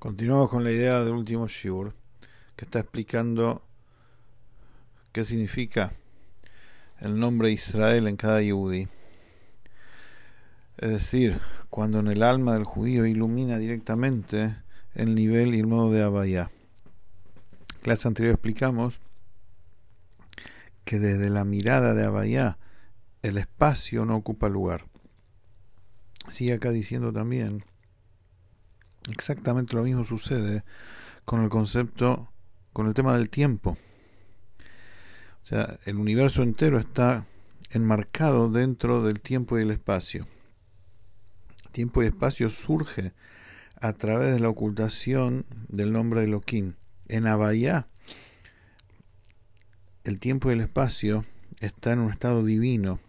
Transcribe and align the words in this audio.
Continuamos 0.00 0.48
con 0.48 0.64
la 0.64 0.70
idea 0.70 1.04
del 1.04 1.12
último 1.12 1.46
Shur, 1.46 1.92
que 2.56 2.64
está 2.64 2.78
explicando 2.78 3.62
qué 5.12 5.26
significa 5.26 5.92
el 7.00 7.20
nombre 7.20 7.50
Israel 7.50 8.08
en 8.08 8.16
cada 8.16 8.40
Yehudi. 8.40 8.88
Es 10.78 10.88
decir, 10.88 11.38
cuando 11.68 11.98
en 11.98 12.08
el 12.08 12.22
alma 12.22 12.54
del 12.54 12.64
judío 12.64 13.04
ilumina 13.04 13.58
directamente 13.58 14.56
el 14.94 15.14
nivel 15.14 15.54
y 15.54 15.60
el 15.60 15.66
modo 15.66 15.92
de 15.92 16.02
Abayá. 16.02 16.50
Clase 17.82 18.08
anterior 18.08 18.32
explicamos 18.32 19.00
que 20.86 20.98
desde 20.98 21.28
la 21.28 21.44
mirada 21.44 21.92
de 21.92 22.06
Abayá 22.06 22.56
el 23.20 23.36
espacio 23.36 24.06
no 24.06 24.16
ocupa 24.16 24.48
lugar. 24.48 24.86
Sigue 26.30 26.54
acá 26.54 26.70
diciendo 26.70 27.12
también 27.12 27.64
Exactamente 29.10 29.74
lo 29.74 29.82
mismo 29.82 30.04
sucede 30.04 30.64
con 31.24 31.42
el 31.42 31.48
concepto, 31.48 32.32
con 32.72 32.86
el 32.86 32.94
tema 32.94 33.16
del 33.16 33.30
tiempo. 33.30 33.76
O 35.42 35.44
sea, 35.44 35.78
el 35.84 35.96
universo 35.96 36.42
entero 36.42 36.78
está 36.78 37.26
enmarcado 37.70 38.50
dentro 38.50 39.02
del 39.02 39.20
tiempo 39.20 39.58
y 39.58 39.62
el 39.62 39.70
espacio. 39.70 40.26
Tiempo 41.72 42.02
y 42.02 42.06
espacio 42.06 42.48
surge 42.48 43.12
a 43.80 43.92
través 43.92 44.32
de 44.32 44.40
la 44.40 44.48
ocultación 44.48 45.46
del 45.68 45.92
nombre 45.92 46.20
de 46.20 46.26
Elohim. 46.26 46.74
En 47.08 47.26
Abayá, 47.26 47.88
el 50.04 50.18
tiempo 50.18 50.50
y 50.50 50.54
el 50.54 50.60
espacio 50.60 51.24
están 51.60 51.94
en 51.94 52.04
un 52.06 52.12
estado 52.12 52.44
divino 52.44 53.00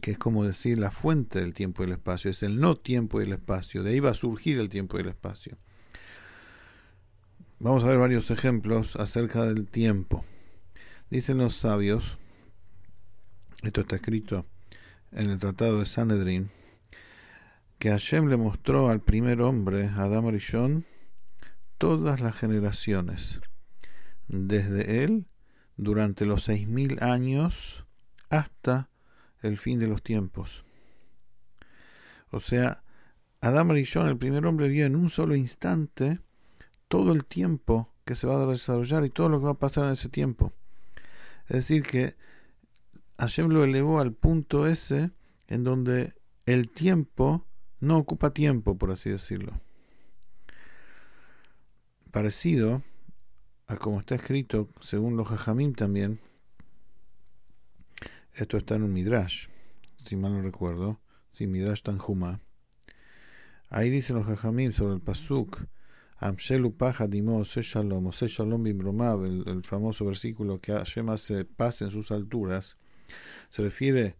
que 0.00 0.12
es 0.12 0.18
como 0.18 0.44
decir 0.44 0.78
la 0.78 0.90
fuente 0.90 1.40
del 1.40 1.54
tiempo 1.54 1.82
y 1.82 1.86
el 1.86 1.92
espacio, 1.92 2.30
es 2.30 2.42
el 2.42 2.60
no 2.60 2.76
tiempo 2.76 3.20
y 3.20 3.24
el 3.24 3.32
espacio, 3.32 3.82
de 3.82 3.90
ahí 3.90 4.00
va 4.00 4.10
a 4.10 4.14
surgir 4.14 4.58
el 4.58 4.68
tiempo 4.68 4.96
y 4.96 5.02
el 5.02 5.08
espacio. 5.08 5.58
Vamos 7.58 7.84
a 7.84 7.88
ver 7.88 7.98
varios 7.98 8.30
ejemplos 8.30 8.96
acerca 8.96 9.44
del 9.44 9.66
tiempo. 9.66 10.24
Dicen 11.10 11.38
los 11.38 11.56
sabios, 11.56 12.18
esto 13.62 13.82
está 13.82 13.96
escrito 13.96 14.46
en 15.12 15.30
el 15.30 15.38
Tratado 15.38 15.80
de 15.80 15.86
Sanedrin, 15.86 16.50
que 17.78 17.90
Hashem 17.90 18.28
le 18.28 18.36
mostró 18.36 18.90
al 18.90 19.00
primer 19.00 19.42
hombre, 19.42 19.88
Adam 19.88 20.26
Arishon, 20.26 20.86
todas 21.78 22.20
las 22.20 22.36
generaciones, 22.36 23.40
desde 24.28 25.02
él 25.02 25.26
durante 25.76 26.26
los 26.26 26.44
seis 26.44 26.68
mil 26.68 27.02
años 27.02 27.86
hasta 28.28 28.89
el 29.42 29.58
fin 29.58 29.78
de 29.78 29.88
los 29.88 30.02
tiempos. 30.02 30.64
O 32.30 32.40
sea, 32.40 32.82
Adam 33.40 33.70
Rishon, 33.70 34.08
el 34.08 34.18
primer 34.18 34.46
hombre, 34.46 34.68
vio 34.68 34.86
en 34.86 34.96
un 34.96 35.08
solo 35.08 35.34
instante 35.34 36.20
todo 36.88 37.12
el 37.12 37.24
tiempo 37.24 37.92
que 38.04 38.14
se 38.14 38.26
va 38.26 38.40
a 38.40 38.46
desarrollar 38.46 39.04
y 39.04 39.10
todo 39.10 39.28
lo 39.28 39.38
que 39.38 39.46
va 39.46 39.52
a 39.52 39.58
pasar 39.58 39.86
en 39.86 39.92
ese 39.92 40.08
tiempo. 40.08 40.52
Es 41.48 41.56
decir, 41.56 41.82
que 41.82 42.16
Hashem 43.18 43.48
lo 43.48 43.64
elevó 43.64 44.00
al 44.00 44.12
punto 44.12 44.66
ese 44.66 45.10
en 45.48 45.64
donde 45.64 46.14
el 46.46 46.70
tiempo 46.70 47.44
no 47.80 47.98
ocupa 47.98 48.32
tiempo, 48.32 48.76
por 48.76 48.90
así 48.90 49.10
decirlo. 49.10 49.60
Parecido 52.10 52.82
a 53.66 53.76
como 53.76 54.00
está 54.00 54.16
escrito, 54.16 54.68
según 54.80 55.16
los 55.16 55.28
Jajamim 55.28 55.74
también, 55.74 56.20
esto 58.34 58.56
está 58.56 58.76
en 58.76 58.84
un 58.84 58.92
Midrash, 58.92 59.48
si 60.04 60.16
mal 60.16 60.32
no 60.32 60.42
recuerdo. 60.42 61.00
Sí, 61.32 61.46
Midrash 61.46 61.82
Tanjuma. 61.82 62.40
Ahí 63.68 63.88
dicen 63.90 64.16
los 64.16 64.26
Jajamim 64.26 64.72
sobre 64.72 64.94
el 64.94 65.00
Pasuk. 65.00 65.66
Amshelu 66.18 66.76
Pajadimo 66.76 67.42
Shalom, 67.44 68.10
Shalom 68.10 68.62
Bimromav, 68.62 69.24
el, 69.24 69.42
el 69.46 69.64
famoso 69.64 70.04
versículo 70.04 70.58
que 70.60 70.72
Hashem 70.72 71.08
hace 71.08 71.46
paz 71.46 71.80
en 71.80 71.90
sus 71.90 72.10
alturas, 72.10 72.76
se 73.48 73.62
refiere 73.62 74.16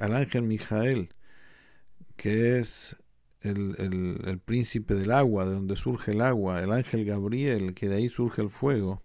al 0.00 0.14
ángel 0.14 0.44
Mijael, 0.44 1.10
que 2.16 2.58
es 2.58 2.96
el, 3.42 3.74
el, 3.78 4.20
el, 4.24 4.38
príncipe 4.38 4.94
del 4.94 5.10
agua, 5.10 5.44
de 5.44 5.52
donde 5.52 5.76
surge 5.76 6.12
el 6.12 6.22
agua, 6.22 6.62
el 6.62 6.72
ángel 6.72 7.04
Gabriel, 7.04 7.74
que 7.74 7.88
de 7.88 7.96
ahí 7.96 8.08
surge 8.08 8.40
el 8.40 8.48
fuego. 8.48 9.02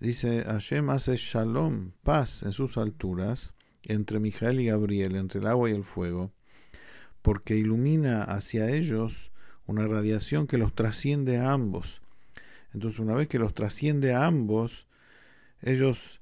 Dice, 0.00 0.44
Hashem 0.44 0.88
hace 0.88 1.16
shalom, 1.16 1.90
paz 2.02 2.44
en 2.44 2.52
sus 2.52 2.78
alturas, 2.78 3.52
entre 3.82 4.20
Mijael 4.20 4.60
y 4.60 4.66
Gabriel, 4.66 5.16
entre 5.16 5.40
el 5.40 5.46
agua 5.46 5.70
y 5.70 5.74
el 5.74 5.84
fuego, 5.84 6.32
porque 7.22 7.56
ilumina 7.56 8.24
hacia 8.24 8.70
ellos 8.70 9.32
una 9.66 9.86
radiación 9.86 10.46
que 10.46 10.58
los 10.58 10.74
trasciende 10.74 11.38
a 11.38 11.52
ambos. 11.52 12.00
Entonces, 12.72 13.00
una 13.00 13.14
vez 13.14 13.28
que 13.28 13.38
los 13.38 13.54
trasciende 13.54 14.12
a 14.12 14.26
ambos, 14.26 14.86
ellos 15.62 16.20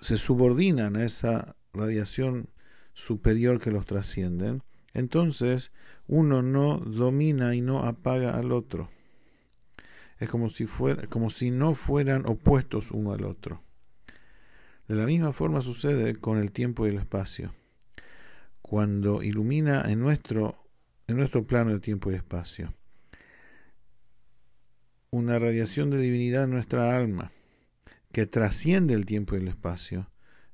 se 0.00 0.16
subordinan 0.16 0.96
a 0.96 1.04
esa 1.04 1.56
radiación 1.72 2.48
superior 2.92 3.60
que 3.60 3.70
los 3.70 3.86
trascienden. 3.86 4.62
Entonces, 4.92 5.72
uno 6.06 6.42
no 6.42 6.78
domina 6.78 7.54
y 7.54 7.60
no 7.60 7.84
apaga 7.84 8.36
al 8.36 8.52
otro. 8.52 8.88
Es 10.18 10.28
como 10.28 10.50
si 11.30 11.50
no 11.50 11.74
fueran 11.74 12.26
opuestos 12.26 12.90
uno 12.90 13.12
al 13.12 13.24
otro. 13.24 13.62
De 14.90 14.96
la 14.96 15.06
misma 15.06 15.32
forma 15.32 15.60
sucede 15.62 16.16
con 16.16 16.36
el 16.38 16.50
tiempo 16.50 16.84
y 16.84 16.90
el 16.90 16.98
espacio. 16.98 17.54
Cuando 18.60 19.22
ilumina 19.22 19.88
en 19.88 20.00
nuestro, 20.00 20.66
en 21.06 21.16
nuestro 21.16 21.44
plano 21.44 21.70
de 21.70 21.78
tiempo 21.78 22.10
y 22.10 22.16
espacio 22.16 22.74
una 25.10 25.38
radiación 25.38 25.90
de 25.90 25.98
divinidad 25.98 26.42
en 26.42 26.50
nuestra 26.50 26.96
alma 26.96 27.30
que 28.10 28.26
trasciende 28.26 28.94
el 28.94 29.06
tiempo 29.06 29.36
y 29.36 29.38
el 29.38 29.46
espacio, 29.46 30.10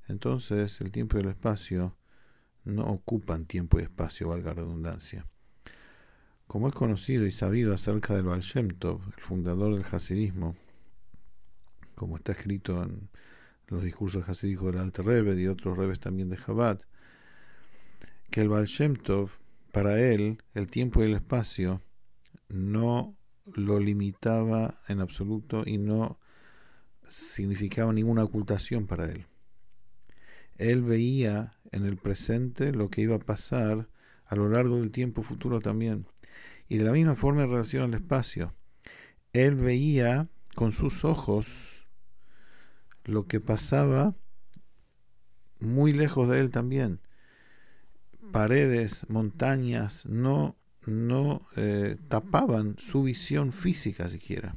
entonces 0.06 0.82
el 0.82 0.90
tiempo 0.90 1.16
y 1.16 1.20
el 1.20 1.28
espacio 1.28 1.96
no 2.64 2.84
ocupan 2.84 3.46
tiempo 3.46 3.80
y 3.80 3.84
espacio, 3.84 4.28
valga 4.28 4.50
la 4.50 4.56
redundancia. 4.56 5.26
Como 6.46 6.68
es 6.68 6.74
conocido 6.74 7.24
y 7.24 7.30
sabido 7.30 7.72
acerca 7.72 8.14
del 8.14 8.24
Baal 8.24 8.42
el 8.54 9.00
fundador 9.16 9.74
del 9.74 9.86
hasidismo, 9.90 10.56
como 11.94 12.16
está 12.16 12.32
escrito 12.32 12.82
en 12.82 13.08
los 13.68 13.82
discursos 13.82 14.28
hasídicos 14.28 14.72
del 14.72 14.80
Alter 14.80 15.04
Rebbe 15.04 15.40
y 15.40 15.46
otros 15.46 15.76
rebes 15.76 16.00
también 16.00 16.28
de 16.28 16.36
Chabad, 16.36 16.80
que 18.30 18.40
el 18.40 18.48
Baal 18.48 18.68
Tov, 19.02 19.38
para 19.72 20.00
él, 20.00 20.42
el 20.54 20.68
tiempo 20.68 21.02
y 21.02 21.06
el 21.06 21.14
espacio 21.14 21.82
no 22.48 23.16
lo 23.54 23.78
limitaba 23.78 24.80
en 24.88 25.00
absoluto 25.00 25.62
y 25.66 25.78
no 25.78 26.18
significaba 27.06 27.92
ninguna 27.92 28.24
ocultación 28.24 28.86
para 28.86 29.10
él. 29.10 29.26
Él 30.56 30.82
veía 30.82 31.56
en 31.72 31.84
el 31.84 31.96
presente 31.96 32.72
lo 32.72 32.88
que 32.88 33.02
iba 33.02 33.16
a 33.16 33.20
pasar 33.20 33.88
a 34.26 34.34
lo 34.34 34.48
largo 34.48 34.80
del 34.80 34.90
tiempo 34.90 35.22
futuro 35.22 35.60
también. 35.60 36.06
Y 36.68 36.78
de 36.78 36.84
la 36.84 36.92
misma 36.92 37.14
forma 37.14 37.42
en 37.44 37.50
relación 37.50 37.82
al 37.82 37.94
espacio. 37.94 38.54
Él 39.32 39.54
veía 39.54 40.28
con 40.54 40.72
sus 40.72 41.04
ojos 41.04 41.75
lo 43.06 43.26
que 43.26 43.40
pasaba 43.40 44.14
muy 45.60 45.92
lejos 45.92 46.28
de 46.28 46.40
él 46.40 46.50
también. 46.50 47.00
Paredes, 48.32 49.08
montañas, 49.08 50.04
no, 50.06 50.56
no 50.86 51.46
eh, 51.56 51.96
tapaban 52.08 52.76
su 52.78 53.04
visión 53.04 53.52
física 53.52 54.08
siquiera. 54.08 54.56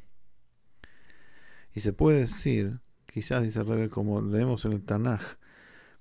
Y 1.74 1.80
se 1.80 1.92
puede 1.92 2.20
decir, 2.20 2.80
quizás 3.06 3.42
dice 3.42 3.62
Rebe, 3.62 3.88
como 3.88 4.20
leemos 4.20 4.64
en 4.64 4.72
el 4.72 4.82
Tanaj, 4.82 5.22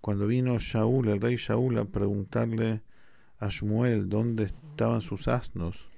cuando 0.01 0.27
vino 0.27 0.57
Shaul, 0.57 1.09
el 1.09 1.21
rey 1.21 1.35
Shaul, 1.35 1.77
a 1.77 1.85
preguntarle 1.85 2.81
a 3.37 3.49
Shmuel 3.49 4.09
dónde 4.09 4.45
estaban 4.45 5.01
sus 5.01 5.27
asnos. 5.27 5.89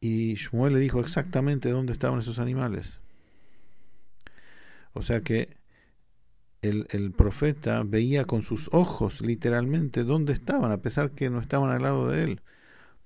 Y 0.00 0.34
Shmuel 0.34 0.74
le 0.74 0.80
dijo 0.80 1.00
exactamente 1.00 1.70
dónde 1.70 1.92
estaban 1.92 2.18
esos 2.18 2.38
animales. 2.38 3.00
O 4.92 5.02
sea 5.02 5.20
que 5.20 5.60
el, 6.62 7.12
profeta 7.16 7.82
veía 7.84 8.24
con 8.24 8.42
sus 8.42 8.68
ojos 8.72 9.20
literalmente 9.20 10.04
dónde 10.04 10.32
estaban, 10.32 10.72
a 10.72 10.82
pesar 10.82 11.12
que 11.12 11.30
no 11.30 11.40
estaban 11.40 11.70
al 11.70 11.82
lado 11.82 12.08
de 12.08 12.24
él, 12.24 12.42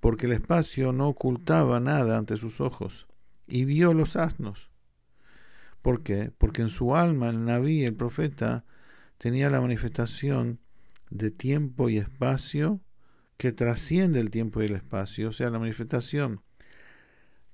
porque 0.00 0.26
el 0.26 0.32
espacio 0.32 0.92
no 0.92 1.08
ocultaba 1.08 1.81
nada 1.81 2.19
ante 2.19 2.36
sus 2.36 2.60
ojos, 2.60 3.06
y 3.46 3.64
vio 3.64 3.94
los 3.94 4.16
asnos. 4.16 4.70
¿Por 5.82 6.02
qué? 6.02 6.32
Porque 6.36 6.62
en 6.62 6.69
su 6.69 6.96
alma 6.96 7.28
el 7.28 7.44
Naví, 7.44 7.84
el 7.84 7.94
profeta, 7.94 8.64
tenía 9.19 9.50
la 9.50 9.60
manifestación 9.60 10.58
de 11.10 11.31
tiempo 11.31 11.88
y 11.88 11.98
espacio 11.98 12.81
que 13.36 13.52
trasciende 13.52 14.20
el 14.20 14.31
tiempo 14.31 14.62
y 14.62 14.66
el 14.66 14.76
espacio, 14.76 15.28
o 15.28 15.32
sea, 15.32 15.50
la 15.50 15.58
manifestación 15.58 16.40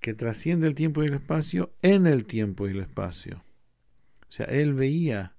que 0.00 0.14
trasciende 0.14 0.66
el 0.66 0.74
tiempo 0.74 1.02
y 1.02 1.06
el 1.06 1.14
espacio 1.14 1.72
en 1.82 2.06
el 2.06 2.24
tiempo 2.24 2.66
y 2.66 2.70
el 2.70 2.80
espacio. 2.80 3.42
O 4.30 4.32
sea, 4.32 4.46
él 4.46 4.74
veía 4.74 5.34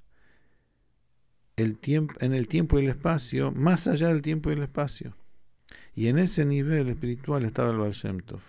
el 1.55 1.77
tiempo, 1.77 2.13
en 2.19 2.33
el 2.33 2.49
tiempo 2.49 2.77
y 2.77 2.83
el 2.83 2.89
espacio 2.89 3.51
más 3.53 3.87
allá 3.87 4.09
del 4.09 4.21
tiempo 4.21 4.49
y 4.49 4.53
el 4.53 4.63
espacio. 4.63 5.15
Y 5.95 6.07
en 6.07 6.19
ese 6.19 6.43
nivel 6.43 6.89
espiritual 6.89 7.45
estaba 7.45 7.71
el 7.71 7.77
Baal 7.77 8.23
Tov. 8.23 8.41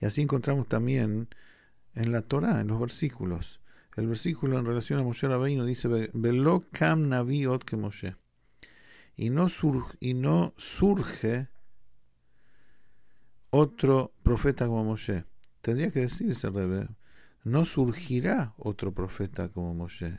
Y 0.00 0.06
así 0.06 0.22
encontramos 0.22 0.68
también 0.68 1.28
en 1.94 2.12
la 2.12 2.22
Torah, 2.22 2.60
en 2.60 2.68
los 2.68 2.78
versículos. 2.78 3.58
El 3.96 4.06
versículo 4.06 4.56
en 4.56 4.64
relación 4.64 5.00
a 5.00 5.02
Moshe 5.02 5.26
Rabbeinu 5.26 5.64
dice, 5.64 5.88
Velo 6.12 6.64
kam 6.70 7.10
que 7.66 7.76
Moshe. 7.76 8.14
Y 9.16 9.30
no, 9.30 9.48
y 9.98 10.14
no 10.14 10.54
surge 10.56 11.48
otro 13.50 14.12
profeta 14.22 14.68
como 14.68 14.84
Moshe. 14.84 15.24
Tendría 15.60 15.90
que 15.90 16.00
decirse, 16.00 16.48
Rebe, 16.50 16.88
no 17.44 17.64
surgirá 17.64 18.54
otro 18.56 18.92
profeta 18.92 19.48
como 19.48 19.74
Moshe 19.74 20.18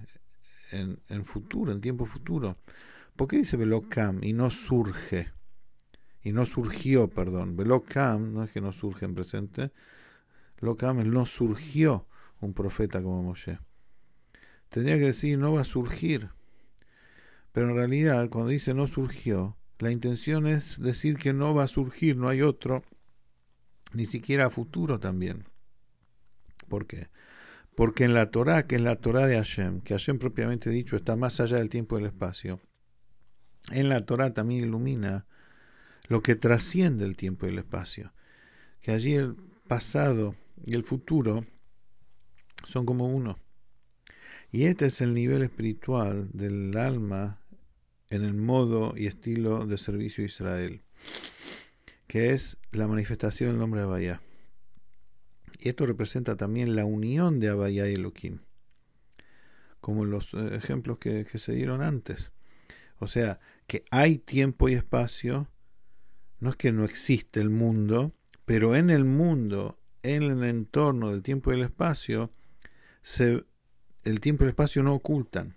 en, 0.72 1.00
en 1.10 1.26
futuro, 1.26 1.72
en 1.72 1.82
tiempo 1.82 2.06
futuro. 2.06 2.58
¿Por 3.16 3.28
qué 3.28 3.38
dice 3.38 3.58
Velocam 3.58 4.24
y 4.24 4.34
no 4.34 4.50
surge? 4.50 5.32
Y 6.24 6.32
no 6.32 6.46
surgió, 6.46 7.10
perdón. 7.10 7.58
Velocam 7.58 8.34
no 8.34 8.44
es 8.44 8.52
que 8.52 8.62
no 8.62 8.72
surge 8.72 9.06
en 9.06 9.16
presente. 9.16 9.72
Velocam 10.62 11.00
es 11.00 11.06
no 11.06 11.26
surgió 11.26 12.08
un 12.40 12.54
profeta 12.54 13.02
como 13.02 13.24
Moshe. 13.24 13.60
Tendría 14.70 14.98
que 14.98 15.06
decir 15.06 15.38
no 15.38 15.54
va 15.54 15.62
a 15.62 15.66
surgir. 15.66 16.30
Pero 17.52 17.70
en 17.70 17.76
realidad, 17.76 18.30
cuando 18.30 18.52
dice 18.52 18.74
no 18.74 18.88
surgió, 18.88 19.58
la 19.80 19.92
intención 19.92 20.46
es 20.46 20.80
decir 20.80 21.18
que 21.18 21.34
no 21.34 21.54
va 21.54 21.64
a 21.64 21.68
surgir, 21.68 22.16
no 22.16 22.30
hay 22.30 22.42
otro, 22.42 22.84
ni 23.94 24.06
siquiera 24.06 24.50
futuro 24.50 25.00
también. 25.00 25.49
¿Por 26.70 26.88
qué? 26.88 27.10
Porque 27.76 28.06
en 28.06 28.14
la 28.14 28.32
Torah, 28.32 28.68
que 28.68 28.76
es 28.76 28.82
la 28.82 28.96
Torah 28.96 29.28
de 29.28 29.36
Hashem, 29.36 29.82
que 29.82 29.94
Hashem 29.94 30.20
propiamente 30.20 30.70
dicho 30.70 30.96
está 30.96 31.16
más 31.16 31.40
allá 31.40 31.58
del 31.58 31.70
tiempo 31.70 31.98
y 31.98 32.02
del 32.02 32.12
espacio, 32.12 32.62
en 33.72 33.90
la 33.90 34.06
Torah 34.06 34.34
también 34.34 34.64
ilumina 34.64 35.26
lo 36.08 36.24
que 36.24 36.36
trasciende 36.36 37.06
el 37.06 37.16
tiempo 37.16 37.46
y 37.46 37.50
el 37.50 37.60
espacio. 37.60 38.14
Que 38.82 38.92
allí 38.92 39.14
el 39.14 39.36
pasado 39.68 40.36
y 40.66 40.74
el 40.74 40.84
futuro 40.84 41.46
son 42.64 42.86
como 42.86 43.08
uno. 43.08 43.38
Y 44.52 44.64
este 44.64 44.88
es 44.88 45.02
el 45.02 45.14
nivel 45.14 45.44
espiritual 45.44 46.30
del 46.34 46.76
alma 46.76 47.40
en 48.10 48.24
el 48.24 48.34
modo 48.34 48.96
y 48.98 49.06
estilo 49.06 49.68
de 49.68 49.78
servicio 49.78 50.24
a 50.24 50.28
Israel, 50.28 50.82
que 52.08 52.34
es 52.34 52.58
la 52.72 52.88
manifestación 52.88 53.52
del 53.52 53.60
nombre 53.60 53.82
de 53.82 53.86
Abaya. 53.86 54.22
Y 55.58 55.70
esto 55.70 55.86
representa 55.86 56.36
también 56.36 56.76
la 56.76 56.86
unión 56.86 57.40
de 57.40 57.50
Abaya 57.50 57.88
y 57.90 57.96
Elohim, 57.96 58.40
como 59.82 60.06
los 60.06 60.34
eh, 60.34 60.56
ejemplos 60.56 61.00
que, 61.00 61.26
se 61.26 61.54
dieron 61.54 61.82
antes. 61.82 62.32
O 63.00 63.08
sea, 63.08 63.40
que 63.68 63.86
hay 63.92 64.18
tiempo 64.18 64.70
y 64.70 64.74
espacio, 64.74 65.48
no 66.40 66.52
es 66.52 66.56
que 66.56 66.72
no 66.72 66.86
existe 66.86 67.40
el 67.40 67.50
mundo, 67.50 68.14
pero 68.46 68.76
en 68.76 68.90
el 68.90 69.06
mundo, 69.06 69.78
en 70.04 70.24
el 70.24 70.44
entorno 70.44 71.12
del 71.12 71.24
tiempo 71.24 71.52
y 71.52 71.56
el 71.56 71.64
espacio, 71.64 72.32
se, 73.02 73.46
el 74.04 74.20
tiempo 74.20 74.44
y 74.44 74.46
el 74.46 74.50
espacio 74.50 74.84
no 74.84 74.94
ocultan. 74.94 75.56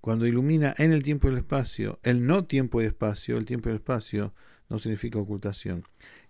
Cuando 0.00 0.26
ilumina 0.26 0.74
en 0.78 0.92
el 0.92 1.02
tiempo 1.02 1.28
y 1.28 1.32
el 1.32 1.38
espacio, 1.38 1.98
el 2.02 2.26
no 2.26 2.44
tiempo 2.44 2.80
y 2.80 2.84
espacio, 2.84 3.36
el 3.38 3.44
tiempo 3.44 3.68
y 3.68 3.72
el 3.72 3.78
espacio 3.78 4.34
no 4.68 4.78
significa 4.78 5.18
ocultación. 5.18 5.84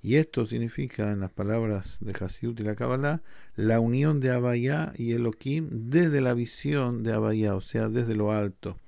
Y 0.06 0.18
esto 0.18 0.46
significa, 0.46 1.10
en 1.10 1.18
las 1.18 1.32
palabras 1.32 1.98
de 2.00 2.12
Hasidut 2.12 2.60
y 2.60 2.62
la 2.62 2.76
Kabbalah, 2.76 3.22
la 3.56 3.80
unión 3.80 4.20
de 4.20 4.30
Abayá 4.30 4.92
y 4.96 5.14
Elohim 5.14 5.68
desde 5.90 6.20
la 6.20 6.32
visión 6.32 7.02
de 7.02 7.12
Abayá, 7.12 7.56
o 7.56 7.60
sea, 7.60 7.88
desde 7.88 8.14
lo 8.14 8.30
alto 8.30 8.78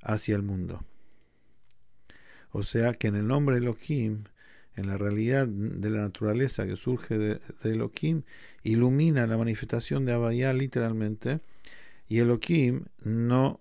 hacia 0.00 0.34
el 0.36 0.42
mundo. 0.42 0.82
O 2.50 2.62
sea 2.62 2.94
que 2.94 3.08
en 3.08 3.16
el 3.16 3.26
nombre 3.26 3.56
de 3.56 3.60
Elohim, 3.60 4.24
en 4.74 4.86
la 4.86 4.96
realidad 4.96 5.46
de 5.46 5.90
la 5.90 5.98
naturaleza 5.98 6.66
que 6.66 6.76
surge 6.76 7.18
de, 7.18 7.40
Elohim, 7.62 8.22
ilumina 8.62 9.26
la 9.26 9.36
manifestación 9.36 10.06
de 10.06 10.14
Abayá 10.14 10.54
literalmente, 10.54 11.40
y 12.08 12.20
Elohim 12.20 12.86
no 13.04 13.60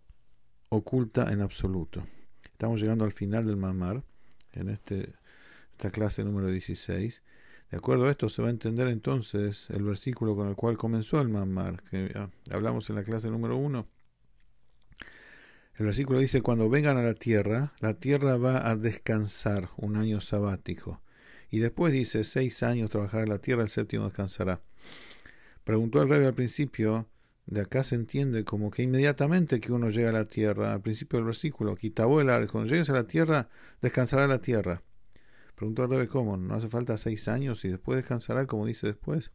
oculta 0.70 1.34
en 1.34 1.42
absoluto. 1.42 2.08
Estamos 2.46 2.80
llegando 2.80 3.04
al 3.04 3.12
final 3.12 3.46
del 3.46 3.58
Mamar, 3.58 4.04
en 4.54 4.70
este 4.70 5.18
esta 5.78 5.92
clase 5.92 6.24
número 6.24 6.48
16. 6.48 7.22
De 7.70 7.78
acuerdo 7.78 8.06
a 8.08 8.12
esto 8.12 8.30
se 8.30 8.42
va 8.42 8.48
a 8.48 8.52
entender 8.52 8.88
entonces 8.88 9.70
el 9.70 9.84
versículo 9.84 10.36
con 10.36 10.48
el 10.48 10.56
cual 10.56 10.76
comenzó 10.76 11.22
el 11.22 11.30
Mammar, 11.30 11.84
que 11.84 12.12
hablamos 12.50 12.90
en 12.90 12.96
la 12.96 13.04
clase 13.04 13.30
número 13.30 13.58
1. 13.58 13.88
El 15.76 15.86
versículo 15.86 16.18
dice, 16.18 16.42
cuando 16.42 16.68
vengan 16.68 16.98
a 16.98 17.04
la 17.04 17.14
tierra, 17.14 17.74
la 17.80 17.94
tierra 17.94 18.38
va 18.38 18.68
a 18.68 18.76
descansar 18.76 19.70
un 19.78 19.98
año 19.98 20.20
sabático. 20.20 21.04
Y 21.52 21.60
después 21.60 21.94
dice, 21.94 22.24
seis 22.24 22.64
años 22.64 22.90
trabajará 22.90 23.28
la 23.28 23.38
tierra, 23.38 23.62
el 23.62 23.70
séptimo 23.70 24.06
descansará. 24.06 24.62
Preguntó 25.64 26.02
el 26.02 26.10
rey 26.10 26.26
al 26.26 26.34
principio, 26.34 27.08
de 27.46 27.62
acá 27.62 27.84
se 27.84 27.94
entiende 27.94 28.44
como 28.44 28.72
que 28.72 28.82
inmediatamente 28.82 29.60
que 29.60 29.72
uno 29.72 29.92
llega 29.92 30.10
a 30.10 30.14
la 30.14 30.26
tierra, 30.26 30.74
al 30.74 30.82
principio 30.82 31.20
del 31.20 31.28
versículo, 31.28 31.76
quitabó 31.76 32.20
el 32.20 32.48
cuando 32.48 32.68
llegues 32.68 32.90
a 32.90 32.94
la 32.94 33.06
tierra, 33.06 33.50
descansará 33.80 34.26
la 34.26 34.42
tierra. 34.42 34.82
Preguntó 35.58 35.86
al 35.86 36.08
¿cómo? 36.08 36.38
¿No 36.38 36.54
hace 36.54 36.70
falta 36.70 37.00
seis 37.00 37.28
años 37.28 37.66
y 37.66 37.70
después 37.70 37.98
descansará, 37.98 38.46
como 38.46 38.68
dice 38.68 38.86
después? 38.86 39.32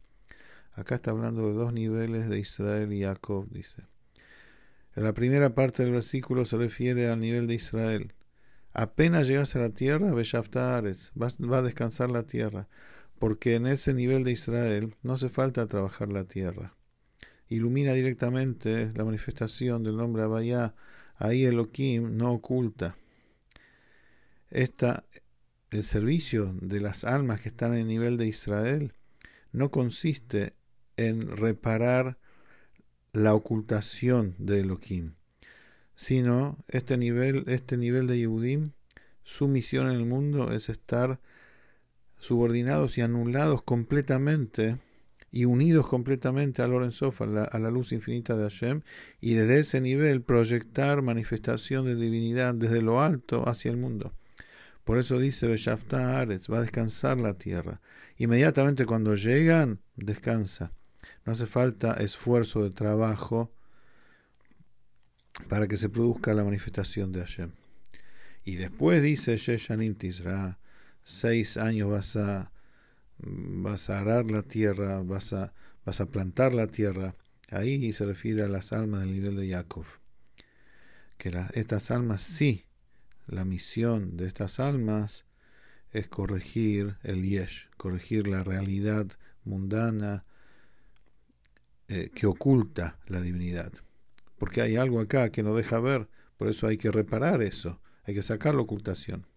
Acá 0.71 0.95
está 0.95 1.11
hablando 1.11 1.49
de 1.49 1.53
dos 1.53 1.73
niveles 1.73 2.29
de 2.29 2.39
Israel 2.39 2.93
y 2.93 3.01
Jacob, 3.01 3.45
dice. 3.49 3.83
En 4.95 5.03
la 5.03 5.11
primera 5.11 5.53
parte 5.53 5.83
del 5.83 5.91
versículo 5.91 6.45
se 6.45 6.55
refiere 6.55 7.09
al 7.09 7.19
nivel 7.19 7.45
de 7.45 7.55
Israel. 7.55 8.13
Apenas 8.71 9.27
llegas 9.27 9.53
a 9.57 9.59
la 9.59 9.71
tierra, 9.71 10.13
Beshaftares, 10.13 11.11
va 11.13 11.57
a 11.57 11.61
descansar 11.61 12.09
la 12.09 12.23
tierra, 12.23 12.69
porque 13.19 13.55
en 13.55 13.67
ese 13.67 13.93
nivel 13.93 14.23
de 14.23 14.31
Israel 14.31 14.95
no 15.03 15.15
hace 15.15 15.27
falta 15.27 15.67
trabajar 15.67 16.07
la 16.07 16.23
tierra. 16.23 16.73
Ilumina 17.49 17.91
directamente 17.91 18.93
la 18.95 19.03
manifestación 19.03 19.83
del 19.83 19.97
nombre 19.97 20.23
Abayá, 20.23 20.73
ahí 21.17 21.43
Elohim 21.43 22.15
no 22.15 22.31
oculta. 22.31 22.95
Esta 24.49 25.03
el 25.73 25.83
servicio 25.83 26.55
de 26.61 26.79
las 26.79 27.03
almas 27.03 27.41
que 27.41 27.49
están 27.49 27.73
en 27.73 27.81
el 27.81 27.87
nivel 27.87 28.17
de 28.17 28.27
Israel 28.27 28.93
no 29.51 29.71
consiste 29.71 30.53
en 30.97 31.35
reparar 31.35 32.17
la 33.11 33.33
ocultación 33.33 34.35
de 34.37 34.59
Elohim, 34.59 35.13
sino 35.95 36.63
este 36.67 36.97
nivel, 36.97 37.43
este 37.47 37.77
nivel 37.77 38.05
de 38.05 38.19
Yehudim, 38.19 38.71
su 39.23 39.47
misión 39.47 39.89
en 39.89 39.97
el 39.97 40.05
mundo 40.05 40.51
es 40.51 40.69
estar 40.69 41.19
subordinados 42.19 42.97
y 42.97 43.01
anulados 43.01 43.63
completamente 43.63 44.77
y 45.31 45.45
unidos 45.45 45.87
completamente 45.87 46.61
a 46.61 46.67
Lorenzof, 46.67 47.21
a 47.21 47.25
la, 47.25 47.43
a 47.45 47.57
la 47.57 47.71
luz 47.71 47.91
infinita 47.91 48.35
de 48.35 48.43
Hashem, 48.43 48.81
y 49.19 49.33
desde 49.33 49.59
ese 49.59 49.81
nivel 49.81 50.21
proyectar 50.21 51.01
manifestación 51.01 51.85
de 51.85 51.95
divinidad 51.95 52.53
desde 52.53 52.83
lo 52.83 53.01
alto 53.01 53.49
hacia 53.49 53.71
el 53.71 53.77
mundo. 53.77 54.13
Por 54.83 54.97
eso 54.97 55.17
dice 55.17 55.47
Beshafta 55.47 56.19
Aretz, 56.19 56.49
va 56.49 56.57
a 56.57 56.61
descansar 56.61 57.19
la 57.19 57.35
tierra. 57.35 57.81
Inmediatamente 58.17 58.85
cuando 58.85 59.15
llegan, 59.15 59.79
descansa. 59.95 60.73
No 61.25 61.33
hace 61.33 61.47
falta 61.47 61.93
esfuerzo 61.93 62.63
de 62.63 62.71
trabajo 62.71 63.53
para 65.47 65.67
que 65.67 65.77
se 65.77 65.89
produzca 65.89 66.33
la 66.33 66.43
manifestación 66.43 67.11
de 67.11 67.21
Hashem. 67.21 67.51
Y 68.43 68.57
después 68.57 69.01
dice 69.01 69.37
Sheshanim 69.37 69.95
Tisra, 69.95 70.59
seis 71.01 71.55
años 71.55 71.89
vas 71.89 72.15
a, 72.17 72.51
vas 73.19 73.89
a 73.89 73.99
arar 73.99 74.29
la 74.29 74.43
tierra, 74.43 75.01
vas 75.01 75.31
a, 75.31 75.53
vas 75.85 76.01
a 76.01 76.07
plantar 76.07 76.53
la 76.53 76.67
tierra. 76.67 77.15
Ahí 77.49 77.93
se 77.93 78.05
refiere 78.05 78.43
a 78.43 78.49
las 78.49 78.73
almas 78.73 79.01
del 79.01 79.13
nivel 79.13 79.35
de 79.37 79.49
Jacob. 79.49 79.85
Que 81.17 81.31
estas 81.53 81.89
almas 81.89 82.21
sí 82.21 82.65
la 83.27 83.45
misión 83.45 84.17
de 84.17 84.27
estas 84.27 84.59
almas 84.59 85.25
es 85.91 86.07
corregir 86.07 86.97
el 87.03 87.23
yesh, 87.23 87.69
corregir 87.77 88.27
la 88.27 88.43
realidad 88.43 89.07
mundana 89.43 90.25
eh, 91.87 92.11
que 92.13 92.25
oculta 92.25 92.99
la 93.07 93.21
divinidad. 93.21 93.71
Porque 94.37 94.61
hay 94.61 94.75
algo 94.75 94.99
acá 94.99 95.29
que 95.31 95.43
no 95.43 95.55
deja 95.55 95.79
ver, 95.79 96.09
por 96.37 96.49
eso 96.49 96.67
hay 96.67 96.77
que 96.77 96.91
reparar 96.91 97.41
eso, 97.41 97.79
hay 98.03 98.15
que 98.15 98.21
sacar 98.21 98.55
la 98.55 98.61
ocultación. 98.61 99.27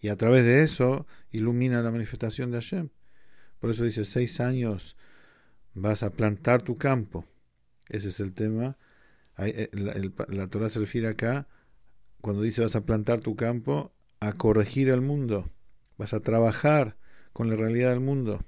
Y 0.00 0.08
a 0.08 0.16
través 0.16 0.44
de 0.44 0.62
eso 0.62 1.06
ilumina 1.30 1.82
la 1.82 1.90
manifestación 1.90 2.50
de 2.50 2.58
Hashem. 2.58 2.88
Por 3.58 3.70
eso 3.70 3.84
dice, 3.84 4.04
seis 4.04 4.40
años 4.40 4.96
vas 5.74 6.02
a 6.02 6.10
plantar 6.10 6.62
tu 6.62 6.76
campo. 6.76 7.24
Ese 7.88 8.08
es 8.08 8.20
el 8.20 8.32
tema. 8.32 8.76
Eh, 9.38 9.70
la, 9.72 9.94
la 10.28 10.46
Torah 10.48 10.68
se 10.70 10.80
refiere 10.80 11.08
acá 11.08 11.46
cuando 12.22 12.42
dice 12.42 12.62
vas 12.62 12.74
a 12.74 12.86
plantar 12.86 13.20
tu 13.20 13.36
campo, 13.36 13.92
a 14.20 14.32
corregir 14.32 14.88
el 14.88 15.02
mundo, 15.02 15.50
vas 15.98 16.14
a 16.14 16.20
trabajar 16.20 16.96
con 17.34 17.50
la 17.50 17.56
realidad 17.56 17.90
del 17.90 18.00
mundo 18.00 18.42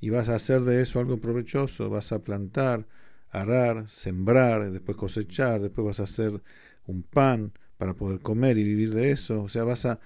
y 0.00 0.10
vas 0.10 0.28
a 0.28 0.34
hacer 0.34 0.62
de 0.62 0.82
eso 0.82 0.98
algo 0.98 1.20
provechoso, 1.20 1.88
vas 1.88 2.10
a 2.10 2.24
plantar, 2.24 2.88
arar, 3.30 3.88
sembrar, 3.88 4.72
después 4.72 4.96
cosechar, 4.96 5.60
después 5.60 5.86
vas 5.86 6.00
a 6.00 6.04
hacer 6.04 6.42
un 6.86 7.04
pan, 7.04 7.52
para 7.78 7.94
poder 7.94 8.20
comer 8.20 8.58
y 8.58 8.64
vivir 8.64 8.92
de 8.92 9.12
eso. 9.12 9.42
O 9.42 9.48
sea, 9.48 9.64
vas 9.64 9.86
a, 9.86 10.00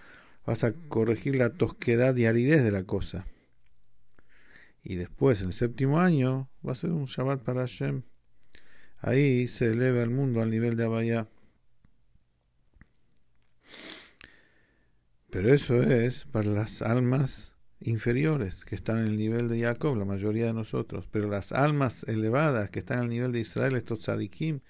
vas 0.46 0.62
a 0.62 0.72
corregir 0.72 1.34
la 1.34 1.50
tosquedad 1.50 2.14
y 2.16 2.26
aridez 2.26 2.62
de 2.62 2.70
la 2.70 2.84
cosa. 2.84 3.26
Y 4.84 4.94
después, 4.96 5.40
en 5.40 5.48
el 5.48 5.52
séptimo 5.52 5.98
año, 5.98 6.50
va 6.66 6.72
a 6.72 6.76
ser 6.76 6.90
un 6.90 7.06
Shabbat 7.06 7.42
para 7.42 7.62
Hashem. 7.62 8.02
Ahí 8.98 9.48
se 9.48 9.68
eleva 9.68 10.02
el 10.02 10.10
mundo 10.10 10.42
al 10.42 10.50
nivel 10.50 10.76
de 10.76 10.84
Abaya. 10.84 11.28
Pero 15.32 15.54
eso 15.54 15.82
es 15.82 16.26
para 16.26 16.50
las 16.50 16.82
almas 16.82 17.54
inferiores 17.80 18.66
que 18.66 18.74
están 18.74 18.98
en 18.98 19.06
el 19.06 19.16
nivel 19.16 19.48
de 19.48 19.62
Jacob, 19.62 19.96
la 19.96 20.04
mayoría 20.04 20.44
de 20.44 20.52
nosotros. 20.52 21.08
Pero 21.10 21.26
las 21.30 21.52
almas 21.52 22.04
elevadas 22.06 22.68
que 22.68 22.80
están 22.80 22.98
al 22.98 23.08
nivel 23.08 23.32
de 23.32 23.40
Israel, 23.40 23.74
estos 23.74 24.00
tzadikim, 24.00 24.60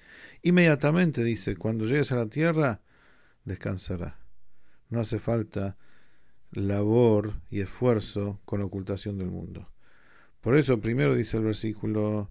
inmediatamente 0.41 1.25
dice, 1.25 1.57
cuando 1.57 1.85
llegues 1.85 2.13
a 2.13 2.17
la 2.17 2.27
tierra, 2.27 2.81
descansará. 3.45 4.21
No 4.89 5.01
hace 5.01 5.19
falta 5.19 5.77
labor 6.53 7.41
y 7.51 7.59
esfuerzo 7.59 8.41
con 8.45 8.61
la 8.61 8.67
ocultación 8.67 9.19
del 9.19 9.33
mundo. 9.33 9.69
Por 10.41 10.55
eso 10.55 10.81
primero 10.81 11.17
dice 11.17 11.39
el 11.39 11.43
versículo, 11.43 12.31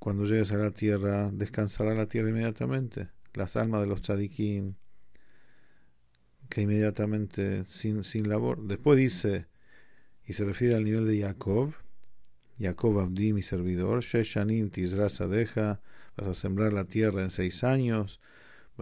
cuando 0.00 0.24
llegues 0.24 0.50
a 0.50 0.56
la 0.56 0.72
tierra, 0.72 1.30
descansará 1.32 1.94
la 1.94 2.06
tierra 2.06 2.30
inmediatamente. 2.30 3.10
Las 3.34 3.54
almas 3.54 3.82
de 3.82 3.86
los 3.86 4.02
tzadikim, 4.02 4.74
que 6.48 6.62
inmediatamente, 6.62 7.64
sin, 7.66 8.04
sin 8.04 8.28
labor. 8.28 8.66
Después 8.66 8.98
dice, 8.98 9.46
y 10.26 10.32
se 10.32 10.44
refiere 10.44 10.74
al 10.74 10.84
nivel 10.84 11.06
de 11.06 11.20
Jacob, 11.20 11.74
Jacob 12.58 13.00
Abdi, 13.00 13.32
mi 13.32 13.42
servidor, 13.42 14.02
Sheshanim 14.02 14.70
Tizrasa 14.70 15.26
deja, 15.26 15.80
vas 16.16 16.28
a 16.28 16.34
sembrar 16.34 16.72
la 16.72 16.84
tierra 16.84 17.22
en 17.22 17.30
seis 17.30 17.64
años, 17.64 18.20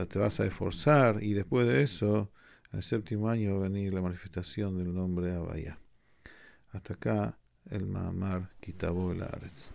te 0.09 0.19
vas 0.19 0.40
a 0.40 0.47
esforzar, 0.47 1.23
y 1.23 1.33
después 1.33 1.66
de 1.66 1.83
eso, 1.83 2.31
en 2.71 2.78
el 2.78 2.83
séptimo 2.83 3.28
año 3.28 3.59
va 3.59 3.66
a 3.66 3.69
venir 3.69 3.92
la 3.92 4.00
manifestación 4.00 4.76
del 4.78 4.95
nombre 4.95 5.33
Abaya. 5.33 5.78
Hasta 6.71 6.95
acá 6.95 7.38
el 7.71 7.87
Mahamar 7.87 8.50
el 8.62 9.23
Aretz. 9.23 9.71